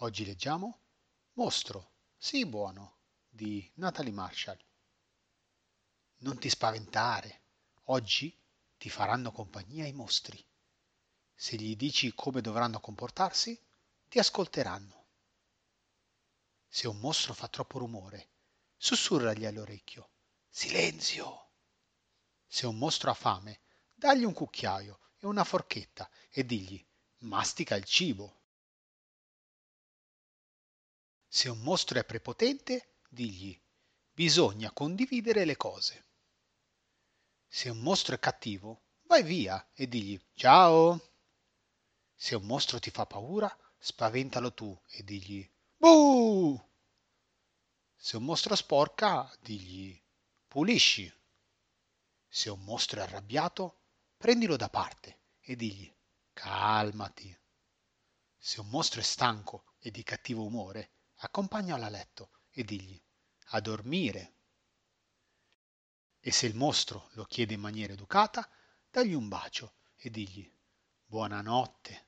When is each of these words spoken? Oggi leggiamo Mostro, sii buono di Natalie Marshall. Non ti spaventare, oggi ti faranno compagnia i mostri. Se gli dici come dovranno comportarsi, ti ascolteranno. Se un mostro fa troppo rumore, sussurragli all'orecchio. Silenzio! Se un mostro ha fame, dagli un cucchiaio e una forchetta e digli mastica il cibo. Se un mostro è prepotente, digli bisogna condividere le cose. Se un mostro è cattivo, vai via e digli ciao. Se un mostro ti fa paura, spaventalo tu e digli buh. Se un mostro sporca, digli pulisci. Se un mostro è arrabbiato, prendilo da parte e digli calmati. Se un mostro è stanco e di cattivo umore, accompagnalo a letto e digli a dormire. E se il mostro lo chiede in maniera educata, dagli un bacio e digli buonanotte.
Oggi 0.00 0.24
leggiamo 0.24 0.82
Mostro, 1.32 1.94
sii 2.16 2.46
buono 2.46 2.98
di 3.28 3.68
Natalie 3.74 4.12
Marshall. 4.12 4.58
Non 6.18 6.38
ti 6.38 6.48
spaventare, 6.48 7.42
oggi 7.86 8.32
ti 8.76 8.90
faranno 8.90 9.32
compagnia 9.32 9.88
i 9.88 9.92
mostri. 9.92 10.40
Se 11.34 11.56
gli 11.56 11.74
dici 11.74 12.14
come 12.14 12.40
dovranno 12.40 12.78
comportarsi, 12.78 13.60
ti 14.08 14.20
ascolteranno. 14.20 15.06
Se 16.68 16.86
un 16.86 16.98
mostro 16.98 17.34
fa 17.34 17.48
troppo 17.48 17.80
rumore, 17.80 18.28
sussurragli 18.76 19.46
all'orecchio. 19.46 20.10
Silenzio! 20.48 21.50
Se 22.46 22.66
un 22.66 22.78
mostro 22.78 23.10
ha 23.10 23.14
fame, 23.14 23.62
dagli 23.94 24.22
un 24.22 24.32
cucchiaio 24.32 25.00
e 25.18 25.26
una 25.26 25.42
forchetta 25.42 26.08
e 26.30 26.46
digli 26.46 26.86
mastica 27.22 27.74
il 27.74 27.84
cibo. 27.84 28.36
Se 31.30 31.50
un 31.50 31.58
mostro 31.60 31.98
è 31.98 32.04
prepotente, 32.04 33.00
digli 33.08 33.58
bisogna 34.18 34.72
condividere 34.72 35.44
le 35.44 35.56
cose. 35.56 36.06
Se 37.46 37.68
un 37.68 37.78
mostro 37.78 38.14
è 38.14 38.18
cattivo, 38.18 38.82
vai 39.02 39.22
via 39.22 39.70
e 39.74 39.86
digli 39.86 40.20
ciao. 40.34 41.12
Se 42.14 42.34
un 42.34 42.44
mostro 42.44 42.80
ti 42.80 42.90
fa 42.90 43.06
paura, 43.06 43.54
spaventalo 43.78 44.54
tu 44.54 44.76
e 44.88 45.04
digli 45.04 45.48
buh. 45.76 46.60
Se 47.94 48.16
un 48.16 48.24
mostro 48.24 48.56
sporca, 48.56 49.30
digli 49.40 49.96
pulisci. 50.48 51.12
Se 52.26 52.50
un 52.50 52.64
mostro 52.64 53.00
è 53.00 53.02
arrabbiato, 53.02 53.82
prendilo 54.16 54.56
da 54.56 54.68
parte 54.70 55.20
e 55.40 55.54
digli 55.56 55.94
calmati. 56.32 57.38
Se 58.36 58.60
un 58.60 58.68
mostro 58.68 59.00
è 59.00 59.04
stanco 59.04 59.74
e 59.78 59.90
di 59.90 60.02
cattivo 60.02 60.44
umore, 60.44 60.90
accompagnalo 61.18 61.84
a 61.84 61.88
letto 61.88 62.30
e 62.50 62.64
digli 62.64 63.00
a 63.50 63.60
dormire. 63.60 64.34
E 66.20 66.30
se 66.30 66.46
il 66.46 66.54
mostro 66.54 67.08
lo 67.12 67.24
chiede 67.24 67.54
in 67.54 67.60
maniera 67.60 67.92
educata, 67.92 68.48
dagli 68.90 69.14
un 69.14 69.28
bacio 69.28 69.74
e 69.96 70.10
digli 70.10 70.50
buonanotte. 71.04 72.07